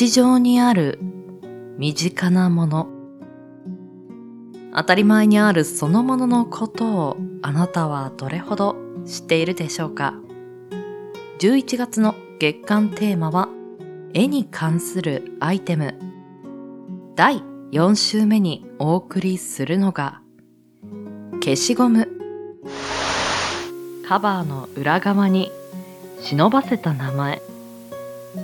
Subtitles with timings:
[0.00, 0.98] 日常にある
[1.76, 2.88] 身近なもの。
[4.74, 10.14] 当たり前にあるそのもののことをあなたはどれほど知っているでしょうか。
[11.40, 13.50] 11月の月間テーマは
[14.14, 15.94] 絵に関するアイテム。
[17.14, 20.22] 第4週目にお送りするのが
[21.44, 22.08] 消しゴム。
[24.08, 25.52] カバーの裏側に
[26.22, 27.42] 忍ばせた名前。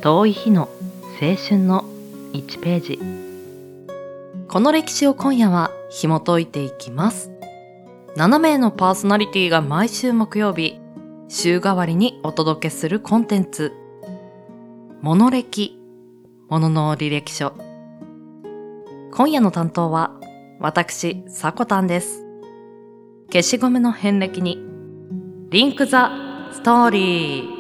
[0.02, 0.68] 遠い日の
[1.18, 1.86] 青春の
[2.34, 3.00] 1ページ。
[4.48, 7.30] この歴史を今夜は紐解いていきます。
[8.16, 10.78] 7名のパーソナリティが毎週木曜日
[11.28, 13.72] 週替わりにお届けするコンテンツ。
[15.00, 15.80] モノ歴
[16.50, 17.54] ものの履歴書。
[19.10, 20.20] 今夜の担当は
[20.60, 22.26] 私さこたんです。
[23.32, 24.58] 消しゴムの遍歴に
[25.48, 26.10] リンクザ
[26.52, 27.55] ストーリー。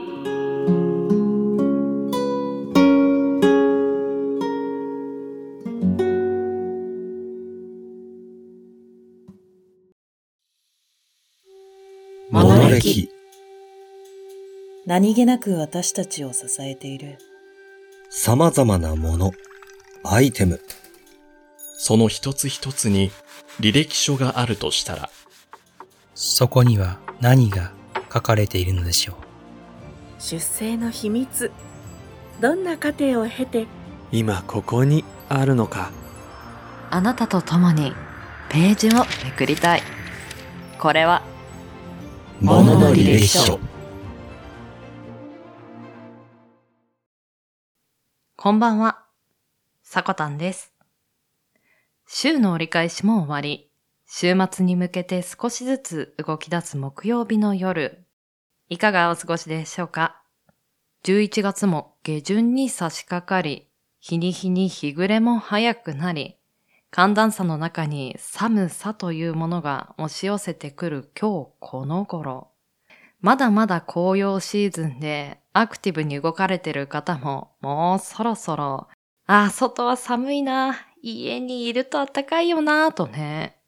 [14.86, 17.18] 何気なく私たちを支えている。
[18.10, 19.32] 様々なもの、
[20.04, 20.60] アイテム、
[21.76, 23.10] その一つ一つに
[23.60, 25.10] 履歴書があるとしたら、
[26.14, 27.72] そこには何が
[28.12, 29.16] 書かれているのでしょう。
[30.18, 31.50] 出生の秘密。
[32.40, 33.66] どんな過程を経て
[34.12, 35.90] 今ここにあるのか。
[36.90, 37.92] あなたと共に
[38.48, 39.82] ページをめくりたい。
[40.78, 41.22] これは
[42.40, 43.58] ものの履歴書。
[48.36, 49.06] こんばんは、
[49.82, 50.74] さこたんです。
[52.06, 53.70] 週の折り返しも終わり、
[54.06, 58.04] 週末に向けて少しずつ動き出す木曜日の夜、
[58.68, 60.22] いかがお過ごしでしょうか
[61.04, 63.66] ?11 月も下旬に差し掛かり、
[63.98, 66.35] 日に日に日暮れも早くなり、
[66.96, 72.48] 寒暖差の中に寒さというものが押し寄せてくる今日この頃。
[73.20, 78.88] まだまだ紅葉シーズンでアクティブに動かれてる方ももうそろそろ、
[79.26, 83.58] ああ、外は寒いな、家にいると暖かいよな、とね、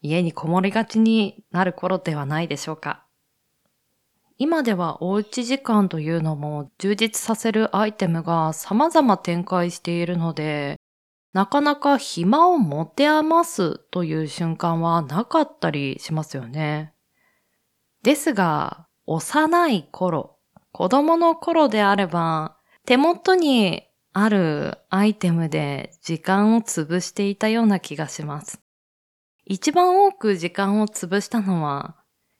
[0.00, 3.04] 家にこもりがちになる頃ではないでしょうか。
[4.38, 10.77] 今ではおうち時間というのも充実させるアイテムが様々展開しているので、
[11.32, 16.94] なかなか暇を持て余すという瞬間はなかったりしますよね。
[18.02, 20.38] ですが、幼い頃、
[20.72, 22.56] 子供の頃であれば、
[22.86, 28.60] 手元にあるアイテムで時間を潰していたような気がします。
[29.44, 31.96] 一番多く時間を潰したのは、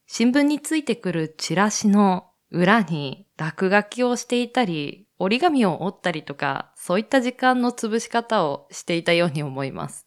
[0.07, 10.07] 新聞についてくるチラシの裏に落書きをしていたり、折り紙を折ったりとか、そういった時間の潰し方をしていたように思います。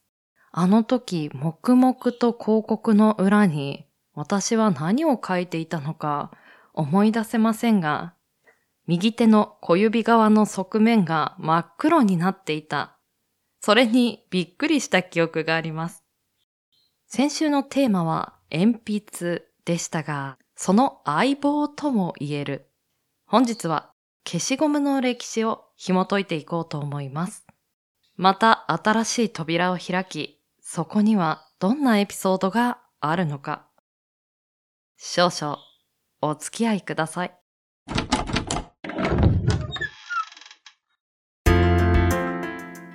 [0.52, 6.32] あの時、黙々と広告の裏に、私は何を書いていたのか
[6.74, 8.14] 思い出せませんが、
[8.88, 12.98] 右手の小指側の側面が真っ黒になっていた。
[13.62, 16.04] それにびっくりした記憶があります。
[17.08, 22.70] 先週のテーマは鉛筆でしたが、その相棒とも言える。
[23.26, 23.91] 本日は
[24.26, 27.46] 消しゴムの歴史を紐解いていこうと思います。
[28.16, 33.68] また新しい扉を開き、そこにはどんなエピソードがあるのか。
[34.98, 35.58] 少々
[36.22, 37.36] お付き合いください。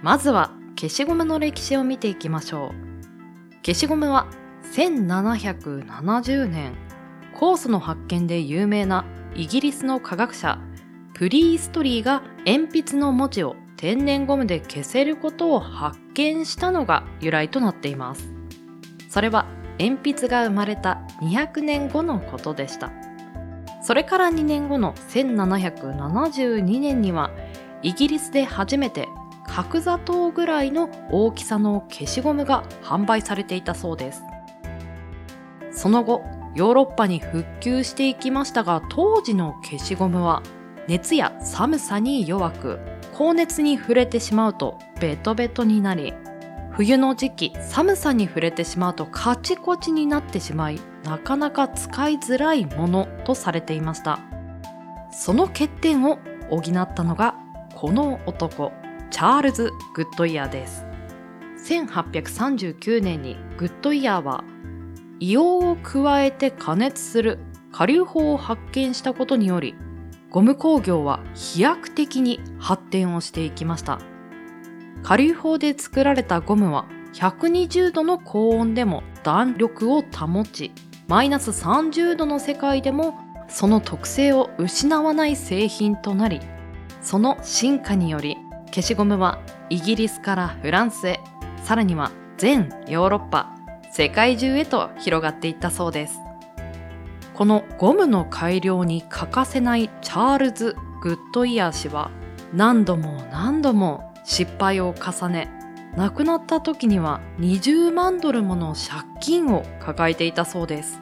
[0.03, 2.70] まずは消しゴムの歴史を見ていきましょう。
[3.65, 4.28] 消しゴムは
[4.75, 6.76] 1770年、
[7.34, 9.04] 酵素の発見で有名な
[9.34, 10.60] イギリスの科学者
[11.16, 18.28] プリーストリーが鉛筆の文字を天然ゴムで消せることを発見したのが由来となっています。
[19.09, 19.47] それは
[19.78, 22.92] 鉛筆が生まれた200年後のことでした。
[23.83, 27.30] それから2年後の1772年には
[27.80, 29.09] イギリスで初めて
[29.47, 34.22] 角砂糖ぐらいの大きさの消しゴムが販売されていたそうです。
[35.71, 36.22] その後、
[36.54, 40.42] ヨーロッパに復旧していきましたが、当時の消しゴムは
[40.88, 42.78] 熱や寒さに弱く、
[43.12, 46.15] 高熱に触れてしまうとベトベトになり、
[46.71, 54.21] 冬の時期寒さに触れてしまうとカチコチになってしまい、なかなか使いづらいものとされていました。
[55.10, 56.18] その欠点を
[56.50, 57.36] 補ったのが
[57.74, 58.72] この男、
[59.10, 60.86] チャールズ・グッドイヤーです。
[61.66, 64.44] 1839年にグッドイヤーは
[65.18, 67.39] 硫黄を加えて加熱する
[67.72, 69.74] 加硫法を発見したことにより
[70.36, 74.00] ゴム工業は飛躍的に発展をしていきました
[75.03, 76.84] 下流法で作られたゴムは
[77.15, 80.72] 120度の高温でも弾力を保ち、
[81.09, 83.18] マイナス30度の世界でも
[83.48, 86.42] その特性を失わない製品となり、
[87.00, 88.36] その進化により
[88.66, 89.41] 消しゴムは
[89.71, 91.18] イギリスからフランスへ、
[91.65, 93.56] さらには全ヨーロッパ、
[93.91, 96.26] 世界中へと広がっていったそうです。
[97.36, 102.10] このゴムの改良に欠かせないチャールズ・グッドイヤー氏は
[102.54, 105.50] 何度も何度も失敗を重ね
[105.97, 111.00] 亡くなった時には20万ドルもの借金を抱えていたそうです。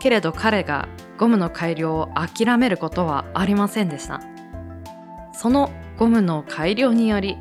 [0.00, 4.20] けれど彼がゴムの改良を諦めることはありませんでした。
[5.32, 7.38] そのゴムの改良により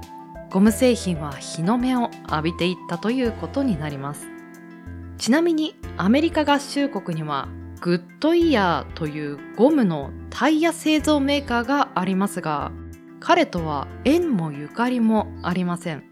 [0.49, 4.27] ゴム製品は日の目を浴びていったということになります。
[5.17, 7.49] ちなみにアメリカ合衆国には
[7.83, 12.71] グッドイヤーというゴムのタイヤ製造メーカーがありますが
[13.19, 16.06] 彼とは縁もゆかりもありません。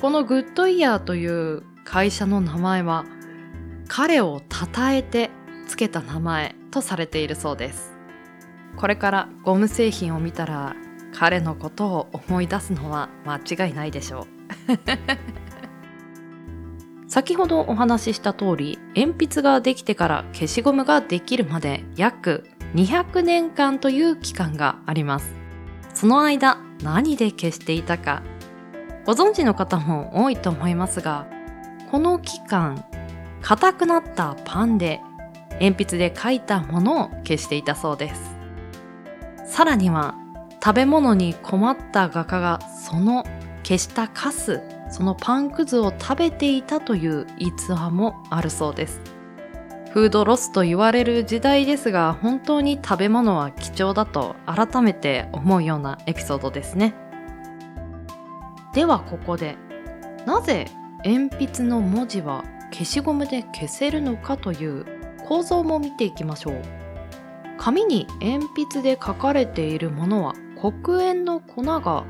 [0.00, 3.04] このグッドイヤーという会社の名前は
[3.88, 5.30] 彼を称えて
[5.66, 7.92] 付けた名前とされているそうです。
[8.76, 10.76] これからゴム製品を見たら
[11.12, 14.28] 彼のことを思い出すのは間違いないでしょ
[14.68, 15.41] う。
[17.12, 25.30] 先ほどお話しした通り、鉛筆ができてから消しゴムができるまで約200年間という期間があります。
[25.92, 28.22] その間、何で消していたか、
[29.04, 31.26] ご存知の方も多いと思いますが、
[31.90, 32.82] この期間、
[33.42, 35.02] 硬くなったパンで
[35.60, 38.22] 鉛筆で書いたものを消していたそうです。
[39.44, 40.14] さらには、
[40.64, 43.24] 食べ物に困った画家がその
[43.64, 44.62] 消したカス
[44.92, 49.00] そのパンくずを食べていたという逸話もあるそうです。
[49.90, 56.94] フードロスと言われる時代ですが本当に食べ物は貴重だと改めて思うようなエピソードですね。
[58.74, 59.56] ではここで
[60.26, 60.66] なぜ
[61.04, 64.86] 鉛筆の文字は消しゴムで消せるのかという
[65.26, 66.62] 構造も見ていきましょう。
[67.58, 72.04] 紙に鉛筆で書かれているものは黒鉛の粉が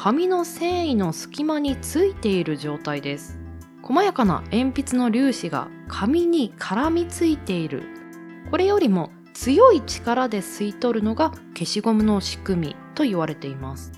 [0.00, 3.36] 紙の繊維の隙間についている状態です。
[3.82, 7.82] 細やかな鉛筆の粒子が紙に絡みついている。
[8.48, 13.90] これよりも強い力で吸い取るのが消しゴムの仕組みと言われています。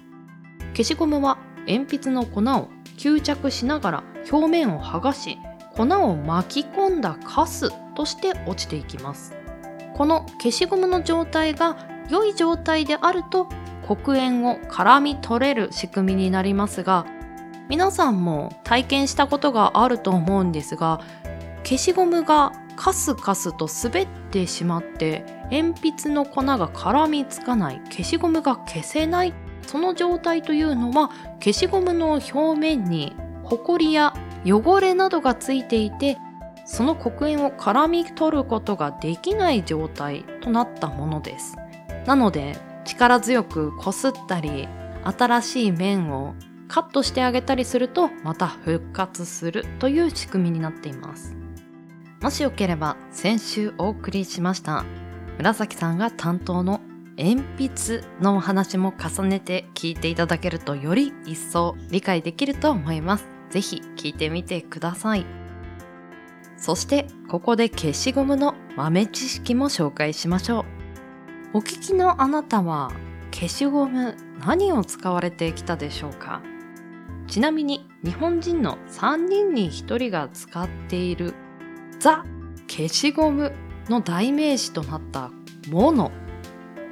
[0.73, 1.37] 消しゴムは
[1.69, 5.37] 鉛筆の粉を吸着しながら表面を剥がし
[5.76, 9.35] 粉を巻き込んだカスとして落ちていきます。
[9.93, 11.76] この消しゴムの状態が
[12.08, 13.50] 良い状態であると
[13.96, 17.06] 黒煙を絡み取れる仕組みになりますが
[17.69, 21.00] 皆さんも体験したことがあると思うんですが
[21.64, 29.34] 消しゴムがカスカスと滑ってしまって鉛筆の粉が絡みつかない消しゴムが消せない
[29.66, 31.10] その状態というのは
[31.40, 33.14] 消しゴムの表面に
[33.44, 34.14] ホコリや
[34.44, 36.19] 汚れなどがついていて
[36.64, 41.56] その黒煙を絡み取ることができない状態となったものです。
[42.06, 42.56] なので
[42.90, 44.69] 力強くこすったり
[45.04, 46.34] 新しい面を
[46.66, 51.36] カットしてあげたりするとまた復活するという仕組みになっています。
[52.20, 54.84] もしよければ先週お送りしました
[55.38, 56.82] 紫さんが担当の
[57.17, 63.26] 鉛筆のお話も重ねて聞いていただけるとより一層理解できると思います。
[63.50, 65.24] ぜひ聞いてみてください。
[66.56, 70.80] そしてここで消しゴムの豆知識も紹介しましょう。
[71.52, 72.92] お聞きのあなたは
[73.32, 76.42] 消しゴム何を使われてきたでしょうか？
[77.26, 81.34] ちなみに日本人の3人に1人が使っている
[81.98, 82.24] ザ
[82.69, 83.52] 消しゴム
[83.88, 85.32] の代名詞となった
[85.69, 86.12] モノ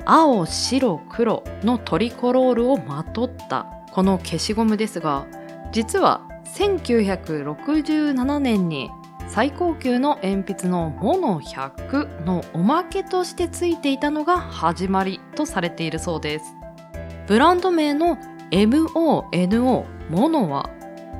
[0.04, 5.26] 青白黒のトリコロールをまとったこの消しゴムですが
[5.70, 8.90] 実は1967年に
[9.28, 16.56] 最高級の鉛筆のモノ100のおまけとしてついていたのが始まりとされているそうです。
[17.26, 18.16] ブランド名の
[18.50, 20.70] MONO モノは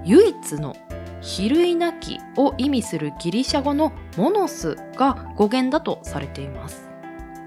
[0.05, 0.75] 唯一の
[1.21, 6.89] 比類なきを意味するギリシャ語のモノスが語源だとされています。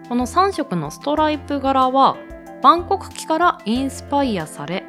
[0.07, 2.17] この3色のストライプ柄は
[2.61, 4.83] バンコク機からインスパイアされ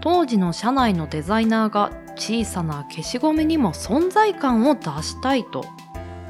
[0.00, 5.64] 当時の社内のデザイナーが小さな消しゴムにも存在感を出したいと。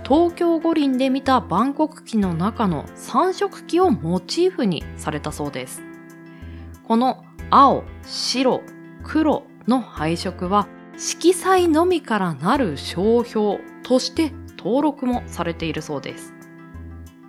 [0.05, 5.83] 東京五輪で見た万国旗の中の3色旗をモチーフにされたそうです。
[6.85, 8.62] この青白
[9.02, 16.35] 黒の配色は色彩のみからなる商標として登録もされているそうです。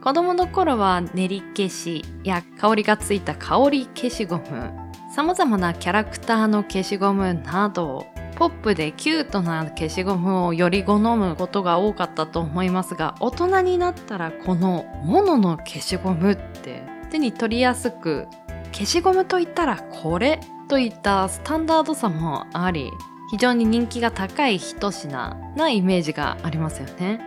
[0.03, 4.71] 子供の頃は練り消しや香りがついた香り消しゴム
[5.13, 8.05] 様々なキャラクターの消しゴムなど、
[8.37, 18.27] ポップでキュートな消しゴムをより好むことが多かったと思いますが、大人になったらこのモノの消しゴムって手に取りやすく、
[18.71, 20.39] 消しゴムといったらこれ
[20.69, 22.91] といったスタンダードさもあり、
[23.31, 27.19] 非常に人気が高い一品なイメージがありますよね。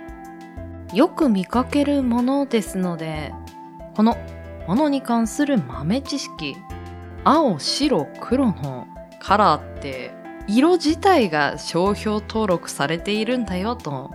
[0.94, 3.34] よく見かけるものですので、
[3.96, 4.16] この
[4.68, 6.56] ものに関する豆知識、
[7.24, 8.86] 青、白、黒の
[9.18, 14.10] カラーって色自体が商標登録されているんだよと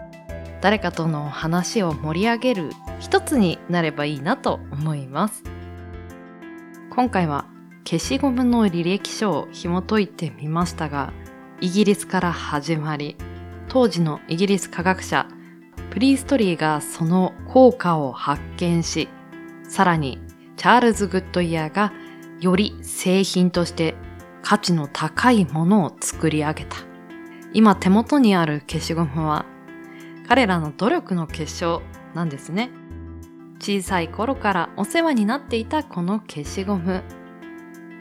[0.61, 5.43] 誰かとの話を盛り上げる一つになればいいなと思います。
[6.95, 7.45] 今回は
[7.83, 11.11] 消しゴムの履歴書を紐解いてみましたが
[11.59, 13.17] イギリスから始まり
[13.67, 15.27] 当時のイギリス科学者
[15.89, 19.09] プリーストリーがその効果を発見し
[19.67, 20.19] さらに
[20.55, 21.91] チャールズ・グッドイヤーが
[22.39, 23.93] より製品として
[24.47, 26.77] 価値の高いものを作り上げた。
[27.51, 29.43] 今手元にある消しゴムは
[30.27, 31.81] 彼らの努力の結晶
[32.13, 32.69] なんですね。
[33.59, 37.01] 小さい頃からお世話になっていたこの消しゴム。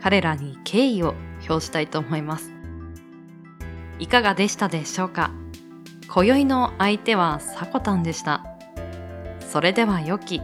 [0.02, 1.14] 彼らに敬意を
[1.48, 2.52] 表したいと思います。
[3.98, 5.30] いかがでしたでしょうか？
[6.12, 8.44] 今宵の相手はサコタンでした。
[9.40, 10.42] それでは良き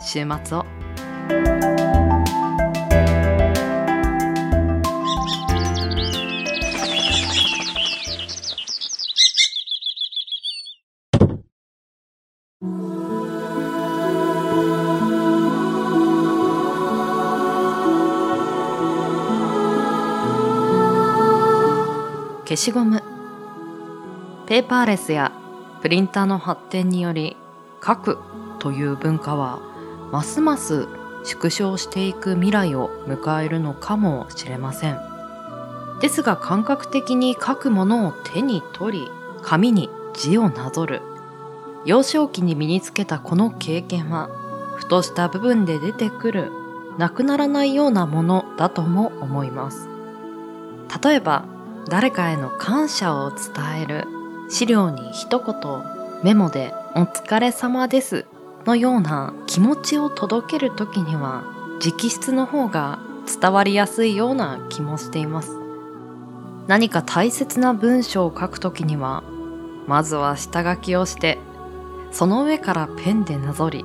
[0.00, 1.71] 週末を。
[22.44, 23.02] 消しゴム。
[24.46, 25.30] ペーパーレスや
[25.80, 27.36] プリンターの発展により
[27.84, 28.18] 書く
[28.58, 29.60] という文化は
[30.10, 30.88] ますます
[31.24, 34.98] 縮小していく未来を迎えるのかもしれません。
[36.00, 39.10] ですが感覚的に書くものを手に取り
[39.42, 41.00] 紙に字をなぞる。
[41.84, 44.28] 幼少期に身につけたこの経験は
[44.76, 46.50] ふとした部分で出てくる
[46.98, 49.88] なくならないようなものだとも思います。
[51.02, 51.44] 例えば
[51.88, 54.06] 誰かへの感謝を伝える
[54.48, 55.82] 資料に一言
[56.22, 58.26] メモで「お疲れ様です」
[58.64, 61.42] のような気持ちを届ける時には
[61.84, 63.00] 直筆の方が
[63.40, 65.58] 伝わりやすいような気もしています。
[66.68, 69.24] 何か大切な文章を書く時には
[69.88, 71.38] まずは下書きをして
[72.12, 73.84] その上からペンでなぞり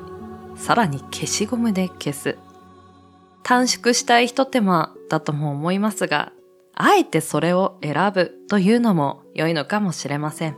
[0.56, 2.38] さらに消しゴムで消す。
[3.42, 6.34] 短縮したいひと手間だとも思いますが
[6.80, 10.58] あえてそれを選ぶというのも良いのかもしれません。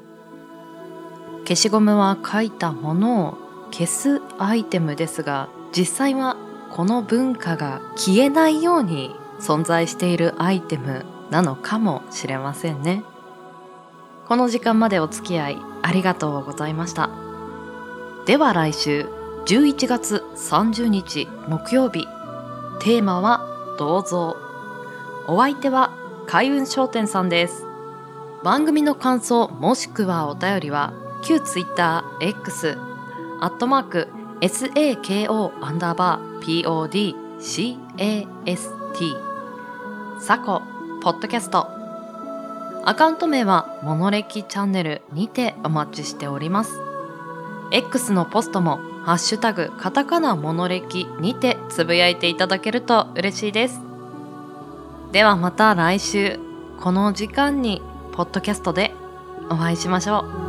[1.43, 3.37] 消しゴムは書いたものを
[3.71, 6.35] 消すアイテムですが、実際は
[6.71, 13.03] この文化が消えないように存在しているアイテムなのかもしれませんね。
[14.27, 17.09] この時間までお付き合いありがとうございました。
[18.25, 19.07] では来週
[19.45, 22.05] 11月30日木曜日、
[22.81, 24.35] テーマは銅像。
[25.27, 25.98] お相手は
[26.29, 27.65] 開運商店さんです。
[28.43, 30.93] 番組の感想もしくはお便りは
[31.23, 32.77] 旧 TwitterX
[33.41, 34.07] アットマーク
[34.41, 37.15] SAKO アンダーバー
[37.97, 39.17] PODCAST
[40.21, 40.61] サコ
[41.01, 41.67] ポッドキャスト。
[42.85, 46.79] アカウント名はモノレキチャンネルにてお待ちしております。
[47.71, 53.88] X のポストもハッシュタグカタカナモノレキにてつぶやいていただけると嬉しいです。
[55.11, 56.39] ではまた来週
[56.79, 58.93] この時間にポッドキャストで
[59.49, 60.48] お会いしましょう。